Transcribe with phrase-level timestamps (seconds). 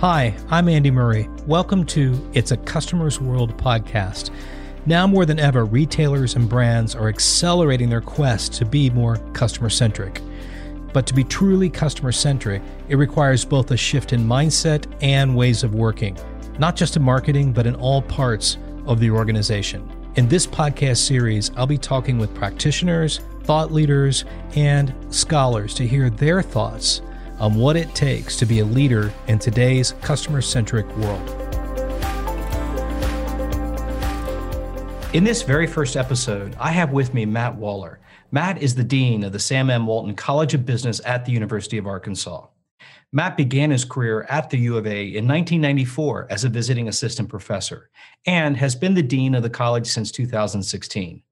[0.00, 1.28] Hi, I'm Andy Murray.
[1.46, 4.30] Welcome to It's a Customer's World podcast.
[4.86, 9.68] Now more than ever, retailers and brands are accelerating their quest to be more customer
[9.68, 10.22] centric.
[10.94, 15.64] But to be truly customer centric, it requires both a shift in mindset and ways
[15.64, 16.16] of working,
[16.58, 18.56] not just in marketing, but in all parts
[18.86, 19.86] of the organization.
[20.16, 24.24] In this podcast series, I'll be talking with practitioners, thought leaders,
[24.56, 27.02] and scholars to hear their thoughts
[27.40, 31.28] on what it takes to be a leader in today's customer centric world.
[35.12, 37.98] In this very first episode, I have with me Matt Waller.
[38.30, 39.86] Matt is the Dean of the Sam M.
[39.86, 42.46] Walton College of Business at the University of Arkansas.
[43.12, 47.28] Matt began his career at the U of A in 1994 as a visiting assistant
[47.28, 47.90] professor
[48.24, 51.22] and has been the Dean of the college since 2016.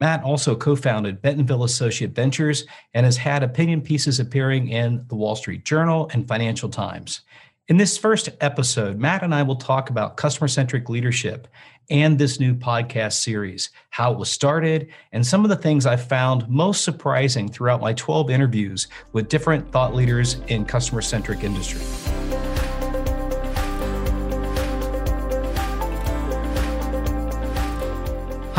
[0.00, 2.64] Matt also co founded Bentonville Associate Ventures
[2.94, 7.20] and has had opinion pieces appearing in the Wall Street Journal and Financial Times.
[7.68, 11.46] In this first episode, Matt and I will talk about customer centric leadership
[11.90, 15.96] and this new podcast series, how it was started, and some of the things I
[15.96, 22.39] found most surprising throughout my 12 interviews with different thought leaders in customer centric industry.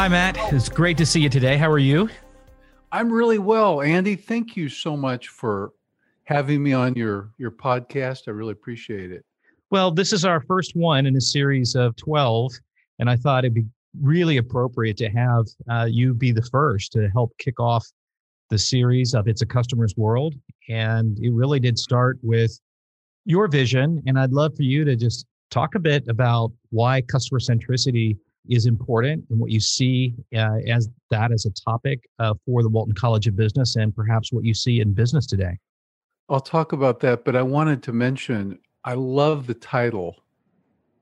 [0.02, 0.36] Hi, Matt.
[0.52, 1.58] It's great to see you today.
[1.58, 2.10] How are you?
[2.92, 4.16] I'm really well, Andy.
[4.16, 5.74] Thank you so much for
[6.24, 8.22] having me on your your podcast.
[8.28, 9.24] I really appreciate it.
[9.70, 12.52] Well, this is our first one in a series of 12,
[12.98, 13.66] and I thought it'd be
[14.02, 17.86] really appropriate to have uh, you be the first to help kick off
[18.50, 20.34] the series of It's a Customer's World.
[20.68, 22.60] And it really did start with
[23.26, 24.02] your vision.
[24.08, 28.18] And I'd love for you to just talk a bit about why customer centricity
[28.50, 32.70] is important and what you see uh, as that as a topic uh, for the
[32.70, 35.58] Walton College of Business and perhaps what you see in business today.
[36.30, 40.16] I'll talk about that, but I wanted to mention I love the title.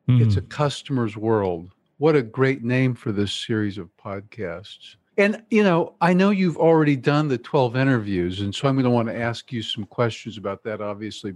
[0.09, 0.25] Mm.
[0.25, 0.47] It's a hmm.
[0.47, 1.71] customer's world.
[1.97, 4.95] What a great name for this series of podcasts.
[5.17, 8.85] And, you know, I know you've already done the 12 interviews, and so I'm going
[8.85, 11.33] to want to ask you some questions about that, obviously.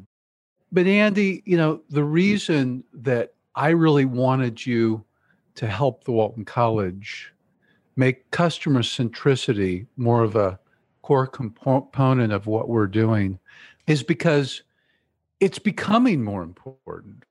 [0.71, 5.03] But, Andy, you know, the reason that I really wanted you
[5.55, 7.33] to help the Walton College
[7.95, 10.59] make customer centricity more of a
[11.01, 13.37] core component of what we're doing
[13.87, 14.63] is because
[15.39, 17.25] it's becoming more important.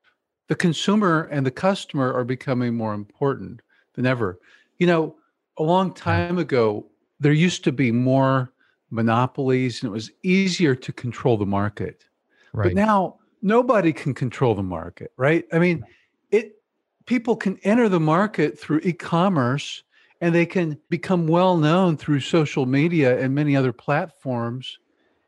[0.48, 3.60] The consumer and the customer are becoming more important
[3.94, 4.38] than ever.
[4.78, 5.16] You know,
[5.56, 6.86] a long time ago,
[7.20, 8.52] there used to be more
[8.90, 12.04] monopolies and it was easier to control the market.
[12.52, 12.64] Right.
[12.64, 15.46] But now nobody can control the market, right?
[15.52, 15.84] I mean,
[16.30, 16.61] it
[17.06, 19.82] people can enter the market through e-commerce
[20.20, 24.78] and they can become well known through social media and many other platforms.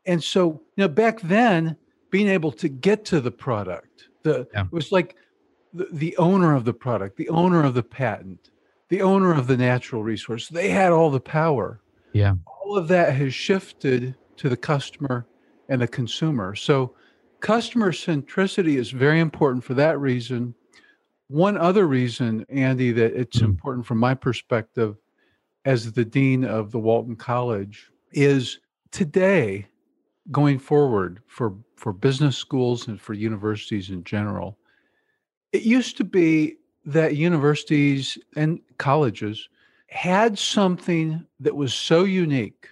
[0.05, 1.75] And so, you know, back then,
[2.11, 4.61] being able to get to the product, the yeah.
[4.61, 5.17] it was like
[5.73, 8.51] the, the owner of the product, the owner of the patent,
[8.87, 10.47] the owner of the natural resource.
[10.47, 11.81] They had all the power.
[12.13, 12.35] Yeah.
[12.45, 15.27] All of that has shifted to the customer
[15.67, 16.55] and the consumer.
[16.55, 16.95] So
[17.41, 20.55] customer centricity is very important for that reason
[21.27, 23.45] one other reason, Andy, that it's mm-hmm.
[23.45, 24.97] important from my perspective
[25.65, 28.59] as the dean of the Walton College is
[28.91, 29.67] today
[30.31, 34.57] going forward for for business schools and for universities in general.
[35.51, 39.49] It used to be that universities and colleges
[39.87, 42.69] had something that was so unique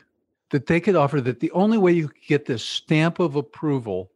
[0.51, 4.11] that they could offer that the only way you could get this stamp of approval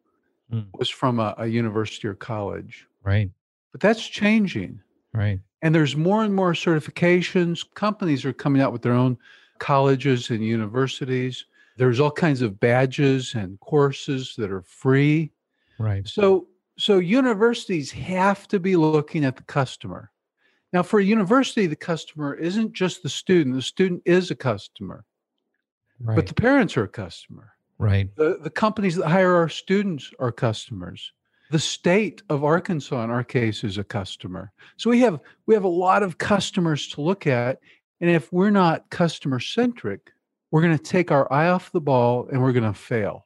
[0.51, 0.65] mm.
[0.77, 2.87] was from a, a university or college.
[3.03, 3.31] Right.
[3.77, 4.81] But that's changing.
[5.13, 5.39] Right.
[5.61, 7.63] And there's more and more certifications.
[7.75, 9.19] Companies are coming out with their own
[9.59, 11.45] colleges and universities.
[11.77, 15.31] There's all kinds of badges and courses that are free.
[15.77, 16.07] Right.
[16.07, 16.47] So
[16.79, 20.09] so universities have to be looking at the customer.
[20.73, 23.55] Now for a university the customer isn't just the student.
[23.55, 25.05] The student is a customer.
[25.99, 26.15] Right.
[26.15, 27.53] But the parents are a customer.
[27.77, 28.09] Right.
[28.15, 31.13] The the companies that hire our students are customers
[31.51, 34.51] the state of Arkansas in our case is a customer.
[34.77, 37.59] So we have we have a lot of customers to look at
[37.99, 40.11] and if we're not customer centric,
[40.51, 43.25] we're going to take our eye off the ball and we're going to fail.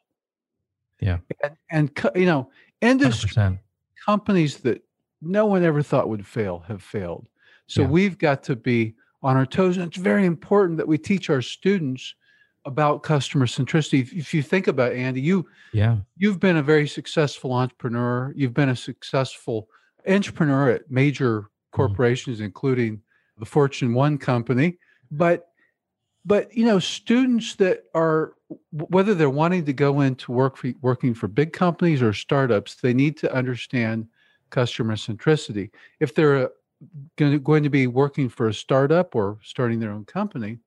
[1.00, 1.18] Yeah.
[1.44, 3.60] And, and you know, industry 100%.
[4.06, 4.84] companies that
[5.22, 7.28] no one ever thought would fail have failed.
[7.68, 7.88] So yeah.
[7.88, 11.42] we've got to be on our toes and it's very important that we teach our
[11.42, 12.16] students
[12.66, 14.12] about customer centricity.
[14.14, 18.34] If you think about it, Andy, you yeah, you've been a very successful entrepreneur.
[18.36, 19.68] You've been a successful
[20.08, 21.76] entrepreneur at major mm-hmm.
[21.76, 22.46] corporations, mm-hmm.
[22.46, 23.02] including
[23.38, 24.78] the Fortune One company.
[25.12, 25.48] But
[26.26, 28.34] but you know, students that are
[28.72, 32.94] whether they're wanting to go into work for, working for big companies or startups, they
[32.94, 34.08] need to understand
[34.50, 35.72] customer centricity.
[36.00, 36.50] If they're
[37.16, 40.58] going to be working for a startup or starting their own company,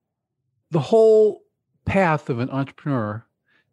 [0.71, 1.44] the whole
[1.85, 3.25] path of an entrepreneur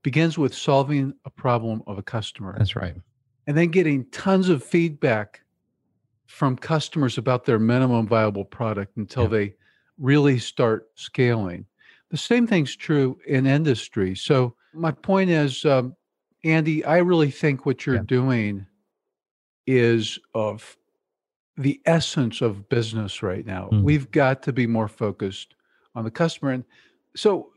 [0.03, 2.55] begins with solving a problem of a customer.
[2.57, 2.95] That's right.
[3.47, 5.41] And then getting tons of feedback
[6.27, 9.29] from customers about their minimum viable product until yeah.
[9.29, 9.55] they
[9.97, 11.65] really start scaling.
[12.09, 14.15] The same thing's true in industry.
[14.15, 15.95] So, my point is, um,
[16.43, 18.03] Andy, I really think what you're yeah.
[18.05, 18.65] doing
[19.67, 20.77] is of
[21.57, 23.69] the essence of business right now.
[23.71, 23.83] Mm.
[23.83, 25.55] We've got to be more focused
[25.93, 26.51] on the customer.
[26.51, 26.63] And
[27.15, 27.50] so,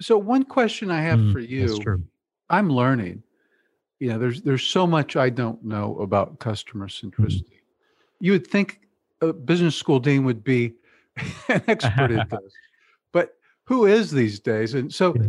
[0.00, 2.02] so one question I have mm, for you,
[2.50, 3.22] I'm learning.
[3.98, 7.10] You know, there's there's so much I don't know about customer mm.
[7.10, 7.44] centricity.
[7.44, 7.60] Mm.
[8.20, 8.80] You would think
[9.20, 10.74] a business school dean would be
[11.48, 12.52] an expert in this,
[13.12, 14.74] but who is these days?
[14.74, 15.28] And so, yeah.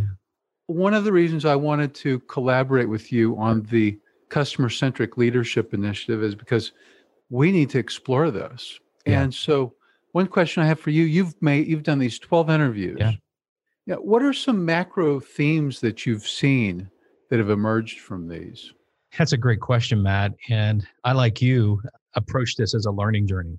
[0.68, 3.98] one of the reasons I wanted to collaborate with you on the
[4.30, 6.74] customer centric leadership initiative is because
[7.30, 8.80] we need to explore this.
[9.06, 9.22] Yeah.
[9.22, 9.74] And so,
[10.12, 12.98] one question I have for you: You've made you've done these twelve interviews.
[13.00, 13.14] Yeah.
[13.88, 13.96] Yeah.
[13.96, 16.90] What are some macro themes that you've seen
[17.30, 18.74] that have emerged from these?
[19.18, 20.34] That's a great question, Matt.
[20.50, 21.82] And I, like you,
[22.16, 23.58] approach this as a learning journey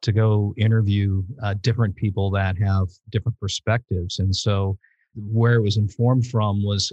[0.00, 4.18] to go interview uh, different people that have different perspectives.
[4.20, 4.78] And so,
[5.14, 6.90] where it was informed from was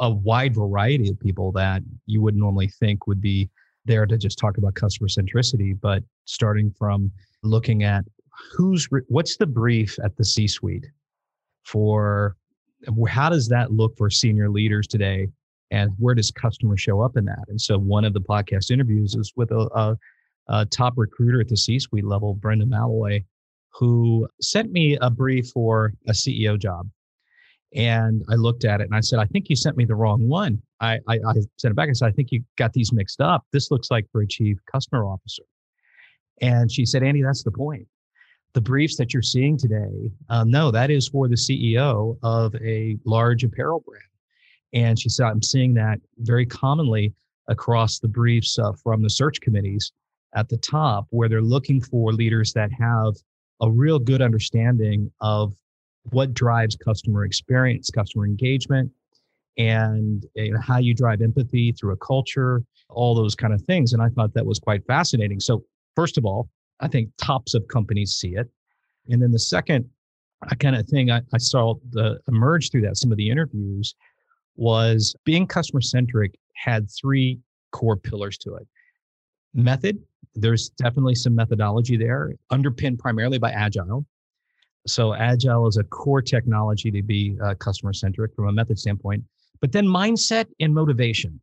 [0.00, 3.50] a wide variety of people that you would normally think would be
[3.84, 7.10] there to just talk about customer centricity, but starting from
[7.42, 8.04] looking at
[8.56, 10.86] who's what's the brief at the C suite
[11.64, 12.36] for
[13.08, 15.28] how does that look for senior leaders today
[15.70, 19.14] and where does customer show up in that and so one of the podcast interviews
[19.14, 19.96] is with a, a,
[20.48, 23.22] a top recruiter at the c-suite level brenda malloy
[23.72, 26.88] who sent me a brief for a ceo job
[27.74, 30.26] and I looked at it and I said, I think you sent me the wrong
[30.26, 30.60] one.
[30.80, 33.44] I, I, I sent it back and said, I think you got these mixed up.
[33.52, 35.44] This looks like for a chief customer officer.
[36.40, 37.86] And she said, Andy, that's the point.
[38.52, 42.96] The briefs that you're seeing today, uh, no, that is for the CEO of a
[43.04, 44.04] large apparel brand.
[44.72, 47.12] And she said, I'm seeing that very commonly
[47.48, 49.92] across the briefs uh, from the search committees
[50.34, 53.14] at the top, where they're looking for leaders that have
[53.60, 55.54] a real good understanding of
[56.10, 58.90] what drives customer experience, customer engagement,
[59.58, 63.92] and you know, how you drive empathy through a culture, all those kind of things.
[63.92, 65.40] And I thought that was quite fascinating.
[65.40, 65.64] So,
[65.94, 66.48] first of all,
[66.80, 68.48] I think tops of companies see it.
[69.08, 69.88] And then the second
[70.58, 73.94] kind of thing I, I saw the, emerge through that, some of the interviews,
[74.56, 77.38] was being customer centric had three
[77.72, 78.66] core pillars to it.
[79.54, 79.98] Method,
[80.34, 84.06] there's definitely some methodology there, underpinned primarily by agile.
[84.86, 89.24] So agile is a core technology to be uh, customer centric from a method standpoint.
[89.60, 91.40] But then mindset and motivation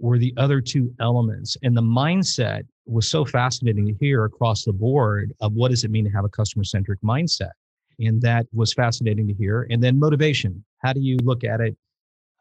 [0.00, 1.56] were the other two elements.
[1.62, 5.90] And the mindset was so fascinating to hear across the board of what does it
[5.90, 7.50] mean to have a customer centric mindset.
[7.98, 9.66] And that was fascinating to hear.
[9.70, 10.64] And then motivation.
[10.78, 11.76] How do you look at it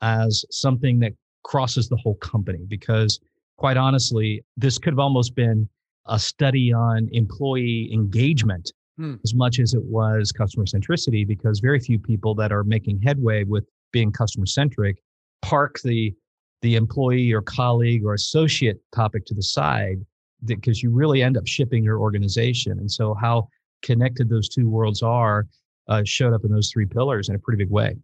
[0.01, 1.13] as something that
[1.43, 2.65] crosses the whole company?
[2.67, 3.19] Because
[3.57, 5.67] quite honestly, this could have almost been
[6.07, 9.15] a study on employee engagement hmm.
[9.23, 13.43] as much as it was customer centricity because very few people that are making headway
[13.43, 14.97] with being customer centric
[15.41, 16.13] park the
[16.61, 19.97] the employee or colleague or associate topic to the side
[20.45, 23.47] because you really end up shipping your organization and so how
[23.81, 25.47] connected those two worlds are
[25.87, 27.95] uh, showed up in those three pillars in a pretty big way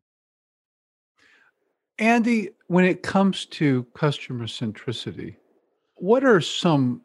[2.00, 5.36] andy when it comes to customer centricity
[5.96, 7.02] what are some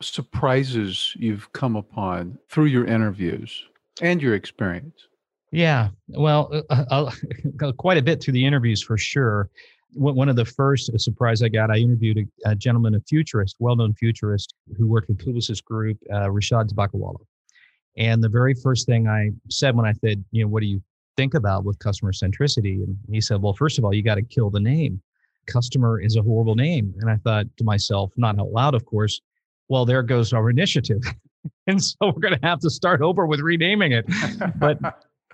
[0.00, 3.64] surprises you've come upon through your interviews
[4.00, 5.08] and your experience?
[5.50, 9.48] Yeah, well, uh, uh, quite a bit through the interviews for sure.
[9.94, 13.94] One of the first surprise I got, I interviewed a, a gentleman, a futurist, well-known
[13.94, 17.20] futurist, who worked with Publicis Group, uh, Rishad Tobaccowala.
[17.96, 20.82] And the very first thing I said when I said, you know, what do you
[21.16, 22.84] think about with customer centricity?
[22.84, 25.02] And he said, well, first of all, you got to kill the name.
[25.46, 26.94] Customer is a horrible name.
[27.00, 29.20] And I thought to myself, not out loud, of course,
[29.68, 31.02] well, there goes our initiative.
[31.66, 34.06] and so we're going to have to start over with renaming it.
[34.56, 34.78] But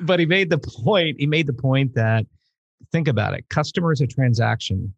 [0.00, 2.26] but he made the point, he made the point that
[2.92, 3.48] think about it.
[3.48, 4.92] Customer is a transaction.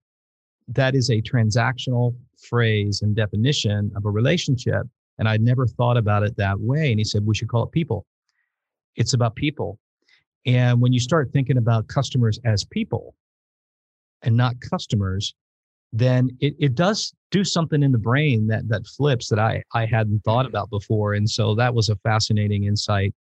[0.68, 4.86] That is a transactional phrase and definition of a relationship.
[5.18, 6.90] And I'd never thought about it that way.
[6.90, 8.06] And he said, we should call it people.
[8.96, 9.78] It's about people.
[10.44, 13.14] And when you start thinking about customers as people
[14.22, 15.34] and not customers,
[15.92, 19.86] then it, it does do something in the brain that that flips that I, I
[19.86, 20.50] hadn't thought mm-hmm.
[20.50, 21.14] about before.
[21.14, 23.14] And so that was a fascinating insight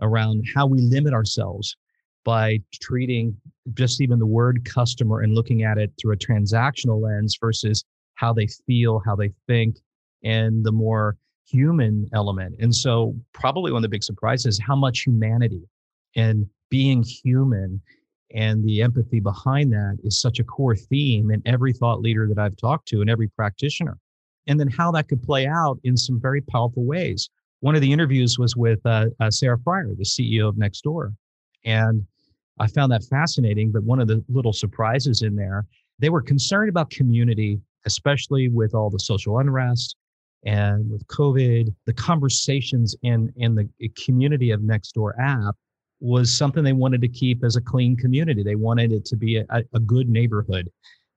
[0.00, 1.76] around how we limit ourselves
[2.24, 3.36] by treating
[3.74, 7.84] just even the word customer and looking at it through a transactional lens versus
[8.14, 9.76] how they feel, how they think,
[10.22, 12.54] and the more human element.
[12.60, 15.62] And so, probably one of the big surprises is how much humanity
[16.16, 17.80] and being human
[18.34, 22.38] and the empathy behind that is such a core theme in every thought leader that
[22.38, 23.98] I've talked to and every practitioner.
[24.46, 27.28] And then how that could play out in some very powerful ways.
[27.60, 31.14] One of the interviews was with uh, uh, Sarah Friar, the CEO of Nextdoor.
[31.64, 32.06] And
[32.58, 33.72] I found that fascinating.
[33.72, 35.66] But one of the little surprises in there,
[35.98, 39.96] they were concerned about community, especially with all the social unrest
[40.44, 41.74] and with COVID.
[41.86, 45.56] The conversations in, in the eh, community of Nextdoor app
[46.00, 48.42] was something they wanted to keep as a clean community.
[48.42, 50.70] They wanted it to be a, a good neighborhood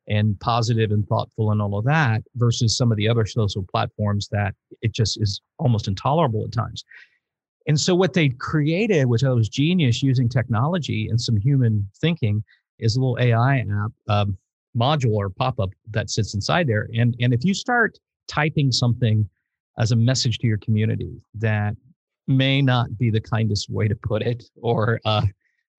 [0.07, 4.27] and positive and thoughtful and all of that versus some of the other social platforms
[4.29, 6.83] that it just is almost intolerable at times.
[7.67, 12.43] And so what they created, which I was genius using technology and some human thinking,
[12.79, 14.37] is a little AI app um,
[14.77, 16.89] module or pop-up that sits inside there.
[16.95, 19.29] And and if you start typing something
[19.77, 21.75] as a message to your community that
[22.27, 25.25] may not be the kindest way to put it, or uh,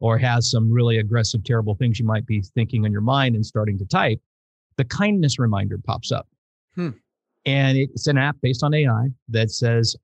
[0.00, 3.44] or has some really aggressive, terrible things you might be thinking on your mind and
[3.46, 4.20] starting to type,
[4.76, 6.28] the kindness reminder pops up.
[6.74, 6.90] Hmm.
[7.46, 9.96] And it's an app based on AI that says,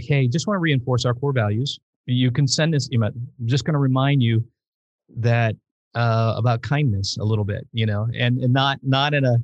[0.00, 1.78] hey, just want to reinforce our core values.
[2.06, 3.10] You can send this email.
[3.10, 4.44] I'm just going to remind you
[5.16, 5.54] that
[5.94, 9.36] uh, about kindness a little bit, you know, and, and not not in a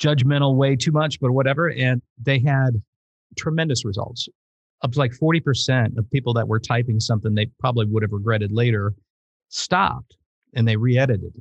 [0.00, 1.70] judgmental way too much, but whatever.
[1.70, 2.82] And they had
[3.36, 4.28] tremendous results
[4.82, 8.52] up to like 40% of people that were typing something they probably would have regretted
[8.52, 8.94] later
[9.48, 10.16] stopped
[10.54, 11.32] and they re-edited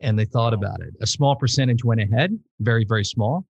[0.00, 0.94] and they thought about it.
[1.00, 3.46] A small percentage went ahead, very, very small.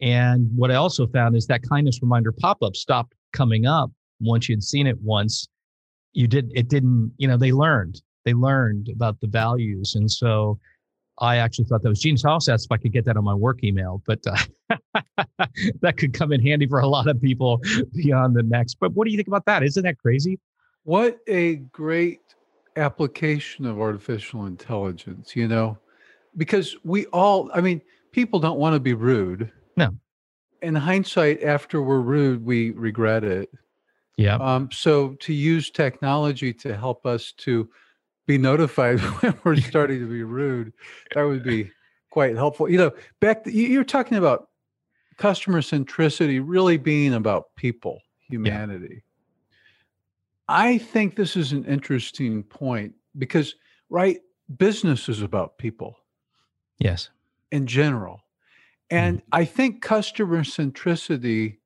[0.00, 4.64] And what I also found is that kindness reminder pop-up stopped coming up once you'd
[4.64, 5.46] seen it once.
[6.12, 8.00] You did it didn't, you know, they learned.
[8.24, 9.94] They learned about the values.
[9.94, 10.58] And so
[11.18, 12.24] I actually thought that was genius.
[12.24, 14.78] I also asked if I could get that on my work email, but uh,
[15.82, 17.60] that could come in handy for a lot of people
[17.94, 18.76] beyond the next.
[18.80, 19.62] But what do you think about that?
[19.62, 20.40] Isn't that crazy?
[20.84, 22.20] What a great
[22.76, 25.78] application of artificial intelligence, you know,
[26.36, 27.80] because we all, I mean,
[28.12, 29.50] people don't want to be rude.
[29.76, 29.96] No.
[30.64, 33.50] In hindsight, after we're rude, we regret it.
[34.16, 34.36] Yeah.
[34.36, 37.68] Um, so to use technology to help us to
[38.26, 40.72] be notified when we're starting to be rude.
[41.14, 41.70] That would be
[42.10, 42.68] quite helpful.
[42.68, 44.48] You know, back you're talking about
[45.16, 48.88] customer centricity really being about people, humanity.
[48.88, 49.00] Yeah.
[50.48, 53.54] I think this is an interesting point because
[53.90, 54.18] right,
[54.56, 55.96] business is about people.
[56.78, 57.10] Yes.
[57.52, 58.23] In general.
[58.94, 59.28] And mm-hmm.
[59.32, 61.58] I think customer centricity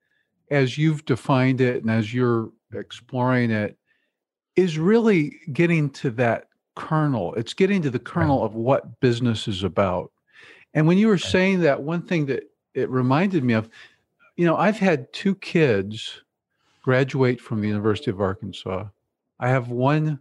[0.50, 3.76] as you've defined it and as you're exploring it
[4.56, 7.34] is really getting to that kernel.
[7.34, 8.46] It's getting to the kernel right.
[8.46, 10.10] of what business is about.
[10.72, 11.22] And when you were right.
[11.22, 12.44] saying that, one thing that
[12.74, 13.68] it reminded me of,
[14.36, 16.22] you know, I've had two kids
[16.82, 18.86] graduate from the University of Arkansas.
[19.38, 20.20] I have one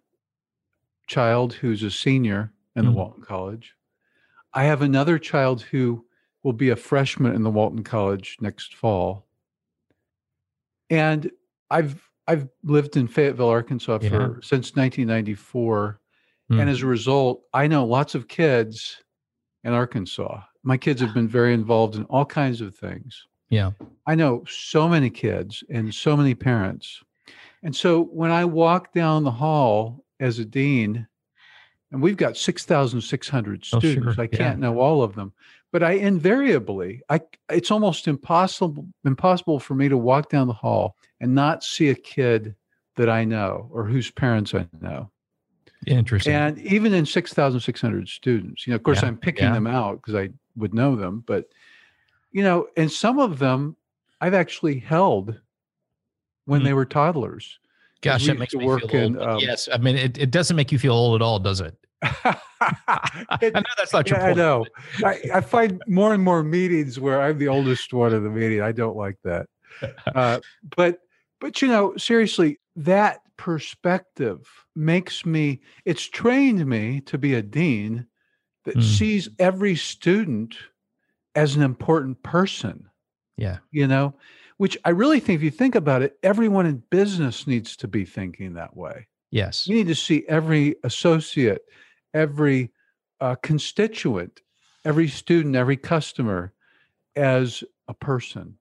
[1.08, 3.76] child who's a senior in the mm Walton College.
[4.54, 6.07] I have another child who
[6.48, 9.28] will be a freshman in the Walton College next fall.
[10.90, 11.30] And
[11.70, 16.00] I've I've lived in Fayetteville, Arkansas for since 1994
[16.52, 16.62] Mm.
[16.62, 19.04] And as a result, I know lots of kids
[19.64, 20.42] in Arkansas.
[20.64, 23.26] My kids have been very involved in all kinds of things.
[23.50, 23.72] Yeah.
[24.06, 27.02] I know so many kids and so many parents.
[27.64, 31.08] And so when I walk down the hall as a dean,
[31.92, 34.22] and we've got 6,600 students, oh, sure.
[34.22, 34.68] I can't yeah.
[34.68, 35.34] know all of them,
[35.72, 40.96] but I invariably, I it's almost impossible impossible for me to walk down the hall
[41.20, 42.56] and not see a kid
[42.96, 45.10] that I know or whose parents I know.
[45.86, 46.34] Interesting.
[46.34, 49.08] And even in 6,600 students, you know, of course, yeah.
[49.08, 49.54] I'm picking yeah.
[49.54, 51.48] them out because I would know them, but,
[52.32, 53.76] you know, and some of them
[54.20, 55.40] I've actually held
[56.46, 56.66] when mm.
[56.66, 57.60] they were toddlers.
[58.02, 59.28] Gosh, that makes me feel in, old.
[59.28, 61.76] Um, yes, I mean, it, it doesn't make you feel old at all, does it?
[62.04, 64.40] It I know that's not your yeah, point.
[64.40, 64.66] I know.
[65.04, 68.62] I, I, find more and more meetings where I'm the oldest one in the meeting.
[68.62, 69.48] I don't like that.
[70.16, 70.40] Uh,
[70.76, 71.00] but
[71.40, 78.06] but you know, seriously, that perspective makes me it's trained me to be a dean
[78.66, 78.84] that mm.
[78.84, 80.56] sees every student
[81.36, 82.90] as an important person
[83.38, 84.14] yeah you know
[84.58, 88.04] which i really think if you think about it everyone in business needs to be
[88.04, 91.62] thinking that way yes you need to see every associate
[92.18, 92.72] every
[93.22, 94.42] uh, constituent
[94.86, 96.54] every student every customer
[97.16, 98.58] as a person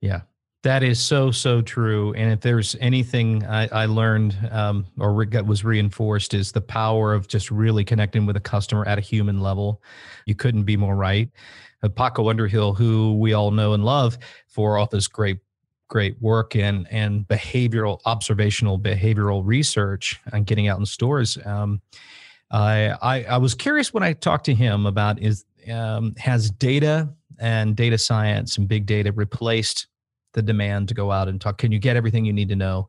[0.00, 0.22] yeah
[0.62, 2.12] That is so so true.
[2.14, 7.14] And if there's anything I, I learned um, or re- was reinforced is the power
[7.14, 9.80] of just really connecting with a customer at a human level.
[10.26, 11.30] You couldn't be more right.
[11.82, 15.38] Uh, Paco Underhill, who we all know and love for all this great
[15.88, 21.38] great work and and behavioral observational behavioral research and getting out in stores.
[21.46, 21.80] Um,
[22.50, 27.08] I, I, I was curious when I talked to him about is um, has data
[27.38, 29.86] and data science and big data replaced
[30.32, 31.58] the demand to go out and talk.
[31.58, 32.88] Can you get everything you need to know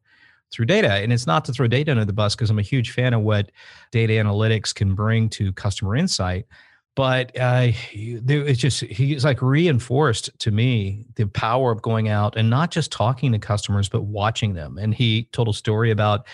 [0.52, 0.92] through data?
[0.94, 3.22] And it's not to throw data under the bus because I'm a huge fan of
[3.22, 3.52] what
[3.92, 6.46] data analytics can bring to customer insight.
[6.94, 12.50] But uh, it's just he's like reinforced to me the power of going out and
[12.50, 14.78] not just talking to customers, but watching them.
[14.78, 16.28] And he told a story about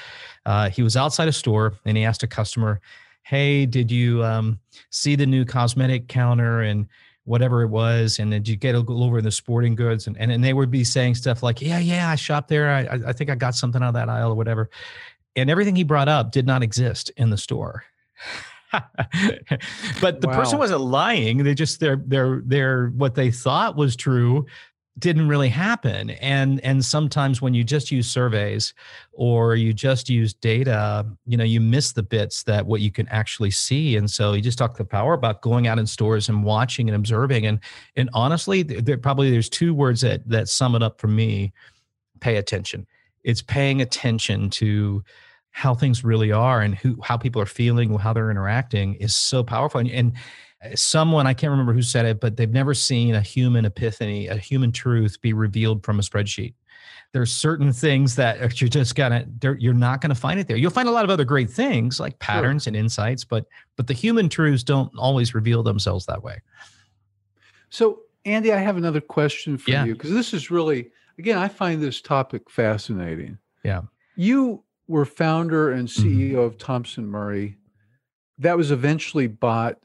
[0.48, 2.81] uh, he was outside a store and he asked a customer,
[3.27, 6.88] "Hey, did you um, see the new cosmetic counter?" and
[7.27, 10.17] whatever it was and then you get a little over in the sporting goods and,
[10.17, 13.12] and, and they would be saying stuff like yeah yeah i shopped there I, I
[13.12, 14.69] think i got something out of that aisle or whatever
[15.36, 17.84] and everything he brought up did not exist in the store
[20.01, 20.38] but the wow.
[20.38, 24.46] person wasn't lying they just their their their what they thought was true
[24.99, 26.11] didn't really happen.
[26.11, 28.73] And and sometimes when you just use surveys
[29.11, 33.07] or you just use data you know you miss the bits that what you can
[33.09, 33.95] actually see.
[33.95, 36.95] And so you just talk the power about going out in stores and watching and
[36.95, 37.45] observing.
[37.45, 37.59] And
[37.95, 41.53] and honestly there probably there's two words that that sum it up for me.
[42.19, 42.87] Pay attention.
[43.23, 45.03] It's paying attention to
[45.51, 49.43] how things really are and who how people are feeling how they're interacting is so
[49.43, 49.79] powerful.
[49.79, 50.13] And, and
[50.75, 54.37] someone I can't remember who said it, but they've never seen a human epiphany, a
[54.37, 56.53] human truth be revealed from a spreadsheet.
[57.13, 59.25] There's certain things that you're just gonna
[59.59, 60.57] you're not gonna find it there.
[60.57, 62.71] You'll find a lot of other great things like patterns sure.
[62.71, 63.45] and insights, but
[63.75, 66.41] but the human truths don't always reveal themselves that way.
[67.69, 69.85] So Andy, I have another question for yeah.
[69.85, 73.37] you because this is really again, I find this topic fascinating.
[73.63, 73.81] Yeah.
[74.15, 76.39] You were founder and CEO mm-hmm.
[76.39, 77.57] of Thompson Murray.
[78.39, 79.79] That was eventually bought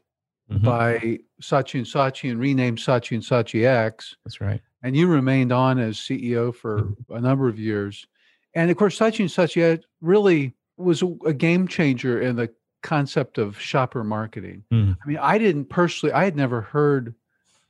[0.51, 0.65] mm-hmm.
[0.65, 4.15] by Saatchi and Saatchi and renamed Saatchi and Saatchi X.
[4.25, 4.61] That's right.
[4.81, 7.15] And you remained on as CEO for mm-hmm.
[7.15, 8.05] a number of years.
[8.53, 12.49] And of course, Saatchi and Saatchi really was a, a game changer in the
[12.81, 14.63] concept of shopper marketing.
[14.71, 14.97] Mm.
[15.03, 17.15] I mean, I didn't personally, I had never heard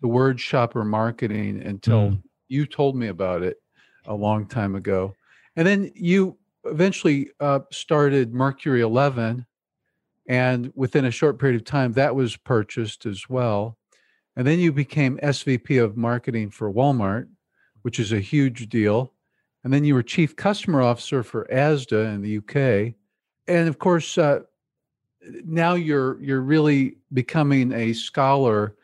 [0.01, 2.23] the word shopper marketing until mm.
[2.49, 3.61] you told me about it
[4.05, 5.15] a long time ago.
[5.55, 9.45] And then you eventually uh, started Mercury 11,
[10.27, 13.77] and within a short period of time, that was purchased as well.
[14.35, 17.27] And then you became SVP of marketing for Walmart,
[17.81, 19.13] which is a huge deal.
[19.63, 22.95] And then you were chief customer officer for ASDA in the UK.
[23.47, 24.41] And of course, uh,
[25.45, 28.75] now you're you're really becoming a scholar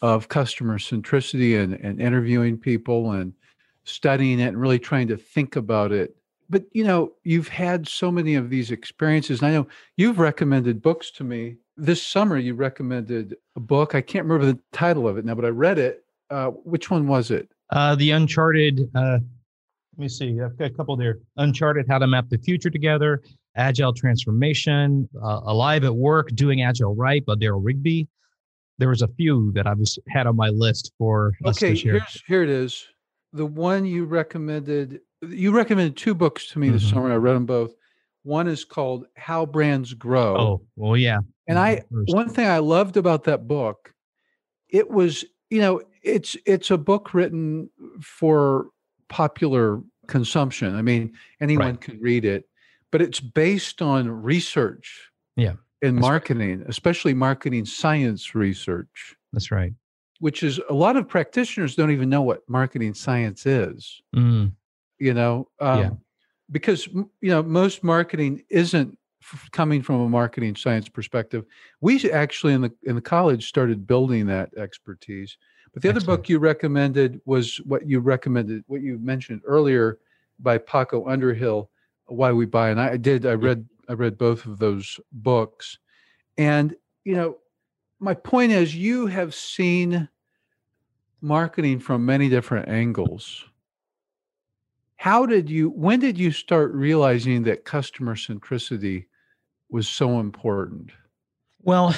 [0.00, 3.32] of customer centricity and, and interviewing people and
[3.84, 6.16] studying it and really trying to think about it
[6.52, 9.40] but you know, you've had so many of these experiences.
[9.40, 11.56] And I know you've recommended books to me.
[11.78, 13.94] This summer, you recommended a book.
[13.94, 16.04] I can't remember the title of it now, but I read it.
[16.30, 17.48] Uh, which one was it?
[17.70, 18.82] Uh, the Uncharted.
[18.94, 19.18] Uh,
[19.96, 20.38] let me see.
[20.40, 21.20] I've got a couple there.
[21.38, 23.22] Uncharted: How to Map the Future Together.
[23.56, 25.08] Agile Transformation.
[25.22, 28.06] Uh, Alive at Work: Doing Agile Right by Darrell Rigby.
[28.76, 31.32] There was a few that I was had on my list for.
[31.46, 32.84] Okay, here's here it is.
[33.32, 36.74] The one you recommended you recommended two books to me mm-hmm.
[36.74, 37.12] this summer.
[37.12, 37.74] I read them both.
[38.24, 40.36] One is called How Brands Grow.
[40.36, 41.18] Oh, well, yeah.
[41.48, 43.94] And I one thing I loved about that book,
[44.68, 47.68] it was, you know, it's it's a book written
[48.00, 48.68] for
[49.08, 50.76] popular consumption.
[50.76, 51.80] I mean, anyone right.
[51.80, 52.48] can read it,
[52.92, 55.10] but it's based on research.
[55.36, 55.54] Yeah.
[55.80, 56.68] In marketing, right.
[56.68, 59.16] especially marketing science research.
[59.32, 59.72] That's right.
[60.20, 64.00] Which is a lot of practitioners don't even know what marketing science is.
[64.14, 64.52] Mm
[65.02, 65.90] you know um, yeah.
[66.52, 71.44] because you know most marketing isn't f- coming from a marketing science perspective.
[71.80, 75.36] We actually in the in the college started building that expertise.
[75.74, 76.08] But the Excellent.
[76.08, 79.98] other book you recommended was what you recommended what you mentioned earlier
[80.38, 81.70] by paco underhill
[82.06, 82.70] why we buy.
[82.70, 85.78] And i did i read i read both of those books.
[86.38, 87.38] And you know
[87.98, 90.08] my point is you have seen
[91.20, 93.44] marketing from many different angles
[95.02, 99.06] how did you when did you start realizing that customer centricity
[99.68, 100.92] was so important?
[101.58, 101.92] Well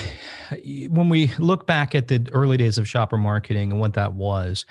[0.88, 4.64] when we look back at the early days of shopper marketing and what that was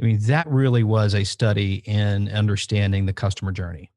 [0.00, 3.92] i mean that really was a study in understanding the customer journey.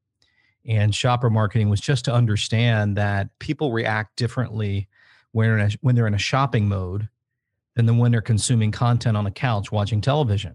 [0.64, 4.88] And shopper marketing was just to understand that people react differently
[5.32, 7.08] when, when they're in a shopping mode
[7.74, 10.54] than when they're consuming content on a couch watching television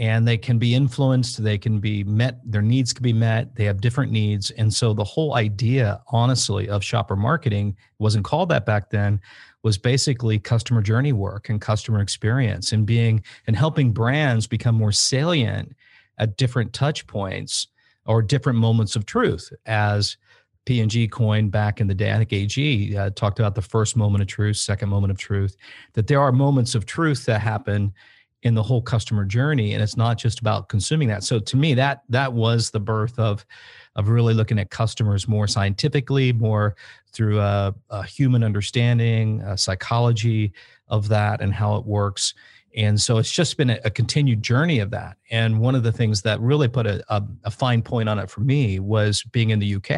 [0.00, 3.64] and they can be influenced they can be met their needs can be met they
[3.66, 8.66] have different needs and so the whole idea honestly of shopper marketing wasn't called that
[8.66, 9.20] back then
[9.62, 14.90] was basically customer journey work and customer experience and being and helping brands become more
[14.90, 15.76] salient
[16.18, 17.68] at different touch points
[18.06, 20.16] or different moments of truth as
[20.66, 22.12] P&G coined back in the day.
[22.12, 25.56] I think AG uh, talked about the first moment of truth, second moment of truth,
[25.94, 27.92] that there are moments of truth that happen
[28.42, 31.22] in the whole customer journey and it's not just about consuming that.
[31.22, 33.44] So to me that that was the birth of
[33.96, 36.76] of really looking at customers more scientifically more
[37.12, 40.52] through a, a human understanding a psychology
[40.88, 42.34] of that and how it works.
[42.76, 45.16] And so it's just been a, a, continued journey of that.
[45.30, 48.30] And one of the things that really put a, a, a fine point on it
[48.30, 49.88] for me was being in the uk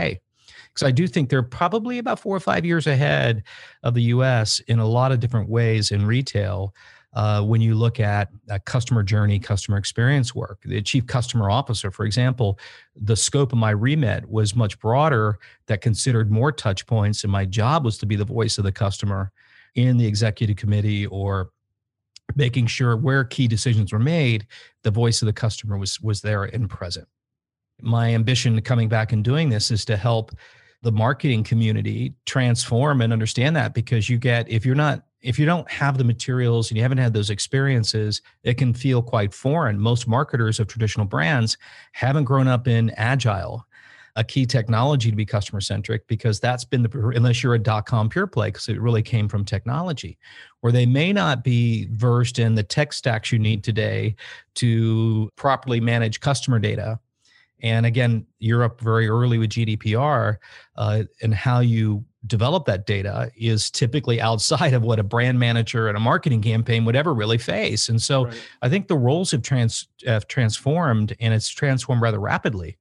[0.72, 3.42] because I do think they're probably about four or five years ahead
[3.83, 6.74] of the US in a lot of different ways in retail
[7.14, 10.61] uh, when you look at uh, customer journey, customer experience work.
[10.64, 12.59] The chief customer officer, for example,
[12.96, 17.44] the scope of my remit was much broader that considered more touch points, and my
[17.44, 19.31] job was to be the voice of the customer
[19.75, 21.51] in the executive committee or
[22.35, 24.46] making sure where key decisions were made,
[24.83, 27.07] the voice of the customer was was there and present.
[27.81, 30.33] My ambition coming back and doing this is to help
[30.83, 35.46] the marketing community transform and understand that because you get if you're not if you
[35.46, 39.78] don't have the materials and you haven't had those experiences, it can feel quite foreign.
[39.78, 41.56] Most marketers of traditional brands
[41.92, 43.66] haven't grown up in agile,
[44.16, 47.87] a key technology to be customer centric, because that's been the, unless you're a dot
[47.87, 50.18] com pure play, because it really came from technology,
[50.61, 54.14] where they may not be versed in the tech stacks you need today
[54.56, 56.98] to properly manage customer data
[57.62, 60.37] and again, Europe very early with GDPR
[60.76, 65.88] uh, and how you develop that data is typically outside of what a brand manager
[65.88, 67.88] and a marketing campaign would ever really face.
[67.88, 68.48] And so right.
[68.62, 72.78] I think the roles have, trans, have transformed and it's transformed rather rapidly.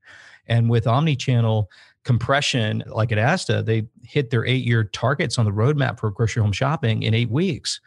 [0.48, 1.70] And with omni-channel
[2.04, 6.52] compression, like at ASDA, they hit their eight-year targets on the roadmap for grocery home
[6.52, 7.80] shopping in eight weeks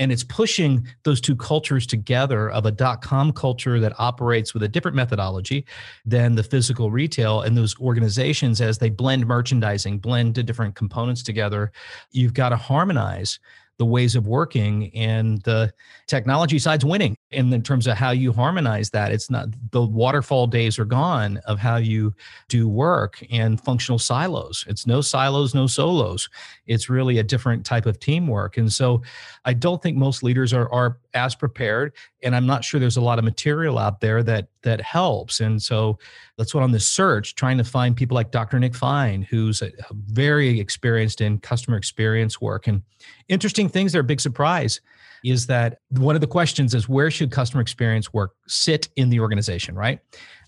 [0.00, 4.62] and it's pushing those two cultures together of a dot com culture that operates with
[4.64, 5.64] a different methodology
[6.04, 11.22] than the physical retail and those organizations as they blend merchandising blend the different components
[11.22, 11.70] together
[12.10, 13.38] you've got to harmonize
[13.76, 15.72] the ways of working and the
[16.06, 20.46] technology side's winning and in terms of how you harmonize that it's not the waterfall
[20.46, 22.12] days are gone of how you
[22.48, 24.64] do work and functional silos.
[24.66, 26.28] It's no silos no solos.
[26.66, 28.56] It's really a different type of teamwork.
[28.56, 29.02] And so
[29.44, 33.00] i don't think most leaders are, are as prepared and i'm not sure there's a
[33.00, 35.40] lot of material out there that that helps.
[35.40, 35.98] And so
[36.36, 39.70] that's what on this search trying to find people like dr nick fine who's a,
[40.08, 42.66] very experienced in customer experience work.
[42.66, 42.82] And
[43.28, 44.80] interesting things they're a big surprise
[45.24, 49.20] is that one of the questions is where should customer experience work sit in the
[49.20, 50.00] organization right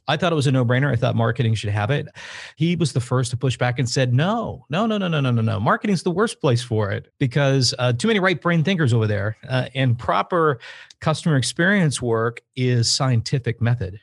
[0.09, 0.91] I thought it was a no-brainer.
[0.91, 2.09] I thought marketing should have it.
[2.57, 5.31] He was the first to push back and said, "No, no, no, no, no, no,
[5.31, 5.61] no, no.
[5.61, 9.69] Marketing's the worst place for it because uh, too many right-brain thinkers over there, uh,
[9.75, 10.59] and proper
[11.01, 14.01] customer experience work is scientific method."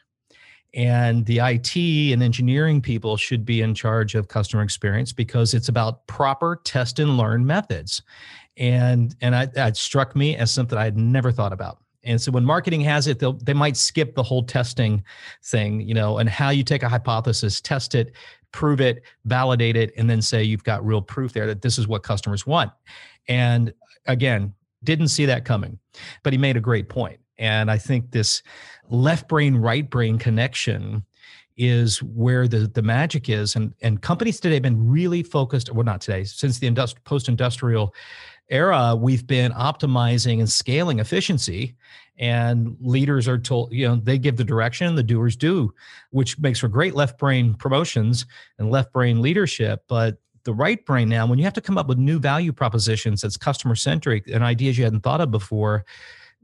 [0.75, 5.67] And the IT and engineering people should be in charge of customer experience because it's
[5.67, 8.03] about proper test and learn methods.
[8.59, 11.79] And and I, that struck me as something I had never thought about.
[12.03, 15.03] And so when marketing has it, they'll they might skip the whole testing
[15.43, 18.13] thing, you know, and how you take a hypothesis, test it,
[18.51, 21.87] prove it, validate it, and then say you've got real proof there that this is
[21.87, 22.71] what customers want.
[23.27, 23.73] And
[24.05, 25.79] again, didn't see that coming,
[26.23, 27.19] but he made a great point.
[27.37, 28.43] And I think this
[28.89, 31.03] left brain, right brain connection
[31.57, 33.55] is where the, the magic is.
[33.55, 37.27] And, and companies today have been really focused, well, not today, since the industri- post
[37.27, 37.93] industrial
[38.49, 41.75] era, we've been optimizing and scaling efficiency.
[42.17, 45.73] And leaders are told, you know, they give the direction, the doers do,
[46.09, 48.25] which makes for great left brain promotions
[48.57, 49.85] and left brain leadership.
[49.87, 53.21] But the right brain now, when you have to come up with new value propositions
[53.21, 55.85] that's customer centric and ideas you hadn't thought of before,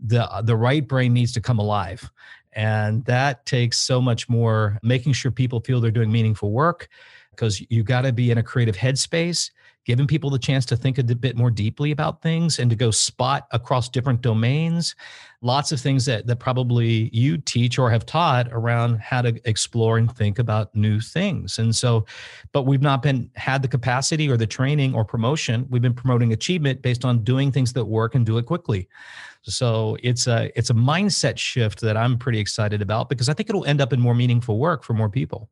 [0.02, 2.10] the the right brain needs to come alive.
[2.54, 6.88] And that takes so much more making sure people feel they're doing meaningful work
[7.32, 9.52] because you got to be in a creative headspace
[9.86, 12.90] giving people the chance to think a bit more deeply about things and to go
[12.92, 14.96] spot across different domains.
[15.42, 20.00] Lots of things that, that probably you teach or have taught around how to explore
[20.00, 21.60] and think about new things.
[21.60, 22.06] And so
[22.52, 25.68] but we've not been had the capacity or the training or promotion.
[25.70, 28.90] We've been promoting achievement based on doing things that work and do it quickly.
[29.44, 33.48] So it's a it's a mindset shift that i'm pretty excited about because i think
[33.50, 35.50] it'll end up in more meaningful work for more people.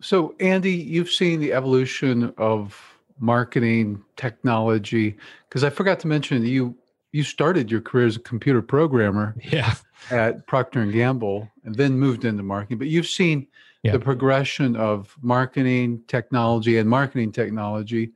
[0.00, 5.16] So andy you've seen the evolution of marketing, technology.
[5.48, 6.76] Because I forgot to mention you
[7.12, 9.34] you started your career as a computer programmer.
[9.42, 9.74] Yeah.
[10.10, 12.78] at Procter and Gamble, and then moved into marketing.
[12.78, 13.46] But you've seen
[13.82, 13.92] yeah.
[13.92, 18.12] the progression of marketing technology and marketing technology,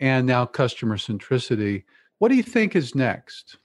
[0.00, 1.84] and now customer centricity.
[2.18, 3.56] What do you think is next?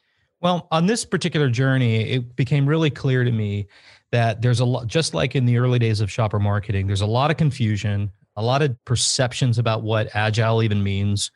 [0.42, 3.68] Well, on this particular journey, it became really clear to me
[4.12, 7.06] that there's a lot, just like in the early days of shopper marketing, there's a
[7.06, 11.32] lot of confusion, a lot of perceptions about what agile even means.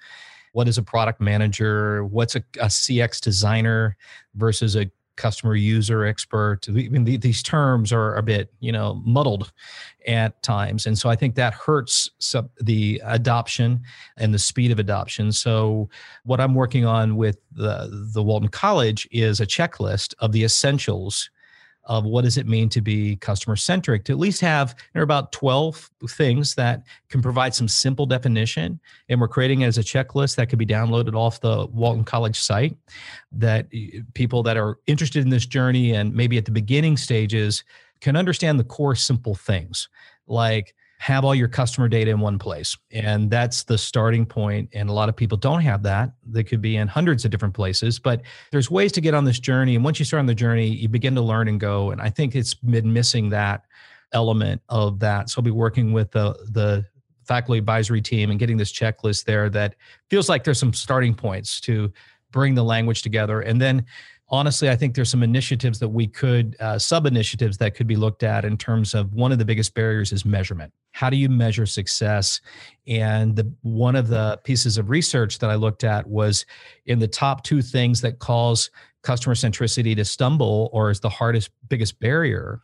[0.54, 2.06] What is a product manager?
[2.06, 3.96] What's a, a CX designer
[4.36, 6.62] versus a customer user expert.
[6.70, 9.52] I mean, these terms are a bit, you know, muddled
[10.08, 12.10] at times, and so I think that hurts
[12.62, 13.82] the adoption
[14.16, 15.34] and the speed of adoption.
[15.34, 15.90] So,
[16.24, 21.30] what I'm working on with the the Walton College is a checklist of the essentials
[21.88, 25.04] of what does it mean to be customer centric to at least have there are
[25.04, 29.84] about 12 things that can provide some simple definition and we're creating it as a
[29.84, 32.78] checklist that could be downloaded off the walton college site
[33.32, 33.68] that
[34.14, 37.64] people that are interested in this journey and maybe at the beginning stages
[38.02, 39.90] can understand the core simple things
[40.28, 42.76] like have all your customer data in one place.
[42.92, 44.70] And that's the starting point.
[44.74, 46.12] And a lot of people don't have that.
[46.26, 49.40] They could be in hundreds of different places, but there's ways to get on this
[49.40, 49.76] journey.
[49.76, 51.92] And once you start on the journey, you begin to learn and go.
[51.92, 53.66] And I think it's been missing that
[54.12, 55.30] element of that.
[55.30, 56.86] So I'll be working with the, the
[57.26, 59.76] faculty advisory team and getting this checklist there that
[60.10, 61.92] feels like there's some starting points to
[62.32, 63.42] bring the language together.
[63.42, 63.86] And then
[64.30, 67.96] honestly, I think there's some initiatives that we could, uh, sub initiatives that could be
[67.96, 70.74] looked at in terms of one of the biggest barriers is measurement.
[70.92, 72.42] How do you measure success?
[72.88, 76.46] And the, one of the pieces of research that I looked at was
[76.86, 78.70] in the top two things that cause
[79.02, 82.62] customer centricity to stumble or is the hardest, biggest barrier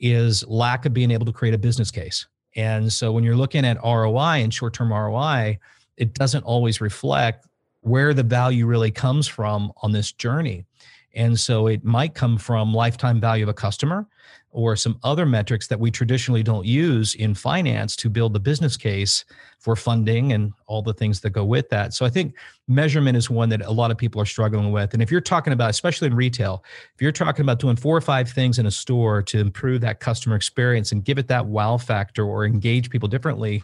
[0.00, 2.26] is lack of being able to create a business case.
[2.54, 5.58] And so when you're looking at ROI and short term ROI,
[5.96, 7.46] it doesn't always reflect
[7.80, 10.65] where the value really comes from on this journey.
[11.16, 14.06] And so it might come from lifetime value of a customer
[14.50, 18.76] or some other metrics that we traditionally don't use in finance to build the business
[18.76, 19.24] case
[19.58, 21.92] for funding and all the things that go with that.
[21.92, 22.34] So I think
[22.68, 24.94] measurement is one that a lot of people are struggling with.
[24.94, 28.00] And if you're talking about, especially in retail, if you're talking about doing four or
[28.00, 31.76] five things in a store to improve that customer experience and give it that wow
[31.76, 33.62] factor or engage people differently,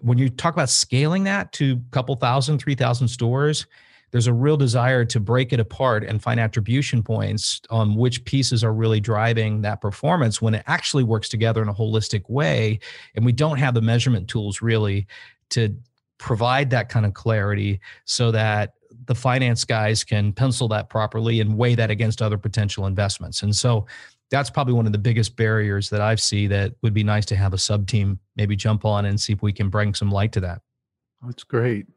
[0.00, 3.66] when you talk about scaling that to a couple thousand, 3,000 stores,
[4.14, 8.62] there's a real desire to break it apart and find attribution points on which pieces
[8.62, 12.78] are really driving that performance when it actually works together in a holistic way.
[13.16, 15.08] And we don't have the measurement tools really
[15.50, 15.76] to
[16.18, 18.74] provide that kind of clarity so that
[19.06, 23.42] the finance guys can pencil that properly and weigh that against other potential investments.
[23.42, 23.84] And so
[24.30, 27.36] that's probably one of the biggest barriers that I see that would be nice to
[27.36, 30.30] have a sub team maybe jump on and see if we can bring some light
[30.34, 30.60] to that.
[31.20, 31.88] That's great.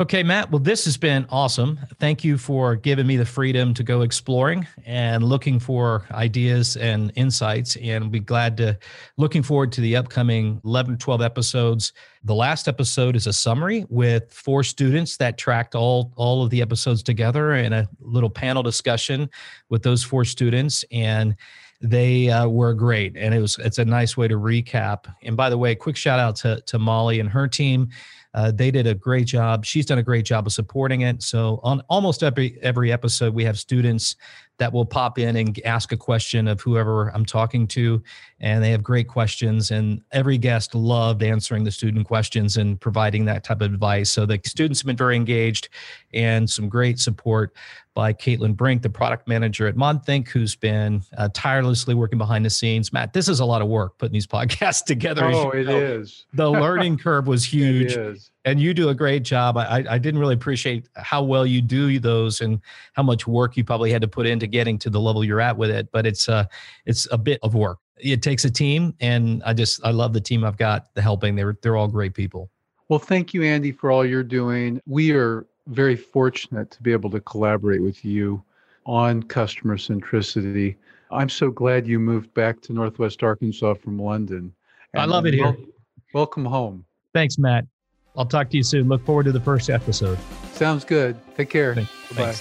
[0.00, 0.52] Okay, Matt.
[0.52, 1.76] Well, this has been awesome.
[1.98, 7.10] Thank you for giving me the freedom to go exploring and looking for ideas and
[7.16, 7.74] insights.
[7.74, 8.78] And be glad to
[9.16, 11.94] looking forward to the upcoming 11 12 episodes.
[12.22, 16.62] The last episode is a summary with four students that tracked all all of the
[16.62, 19.28] episodes together in a little panel discussion
[19.68, 21.34] with those four students and
[21.80, 25.48] they uh, were great and it was it's a nice way to recap and by
[25.48, 27.88] the way quick shout out to, to molly and her team
[28.34, 29.64] uh, they did a great job.
[29.64, 31.22] She's done a great job of supporting it.
[31.22, 34.16] So on almost every every episode, we have students
[34.58, 38.02] that will pop in and ask a question of whoever I'm talking to,
[38.40, 39.70] and they have great questions.
[39.70, 44.10] And every guest loved answering the student questions and providing that type of advice.
[44.10, 45.68] So the students have been very engaged,
[46.12, 47.54] and some great support
[47.94, 52.50] by Caitlin Brink, the product manager at Monthink, who's been uh, tirelessly working behind the
[52.50, 52.92] scenes.
[52.92, 55.24] Matt, this is a lot of work putting these podcasts together.
[55.24, 55.76] Oh, it know.
[55.76, 56.26] is.
[56.32, 57.96] The learning curve was huge.
[58.44, 59.56] And you do a great job.
[59.58, 62.60] I, I didn't really appreciate how well you do those and
[62.94, 65.56] how much work you probably had to put into getting to the level you're at
[65.56, 65.90] with it.
[65.92, 66.44] But it's uh,
[66.86, 67.78] it's a bit of work.
[67.98, 71.34] It takes a team, and I just I love the team I've got the helping.
[71.34, 72.50] They're they're all great people.
[72.88, 74.80] Well, thank you, Andy, for all you're doing.
[74.86, 78.42] We are very fortunate to be able to collaborate with you
[78.86, 80.76] on customer centricity.
[81.10, 84.54] I'm so glad you moved back to Northwest Arkansas from London.
[84.96, 85.56] I love it here.
[86.14, 86.84] welcome home.
[87.12, 87.66] Thanks, Matt.
[88.18, 88.88] I'll talk to you soon.
[88.88, 90.18] Look forward to the first episode.
[90.52, 91.16] Sounds good.
[91.36, 91.74] Take care.
[92.16, 92.34] Bye.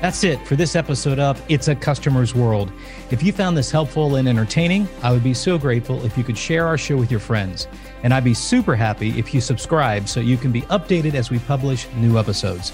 [0.00, 2.72] That's it for this episode of It's a Customer's World.
[3.10, 6.38] If you found this helpful and entertaining, I would be so grateful if you could
[6.38, 7.68] share our show with your friends.
[8.02, 11.38] And I'd be super happy if you subscribe so you can be updated as we
[11.40, 12.72] publish new episodes.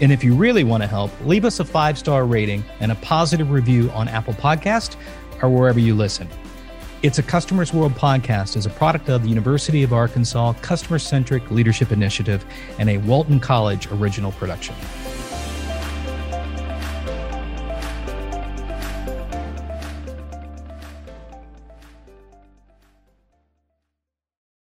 [0.00, 2.96] And if you really want to help, leave us a five star rating and a
[2.96, 4.96] positive review on Apple Podcast
[5.42, 6.28] or wherever you listen.
[7.04, 11.50] It's a Customers World podcast is a product of the University of Arkansas Customer Centric
[11.50, 12.46] Leadership Initiative
[12.78, 14.74] and a Walton College original production.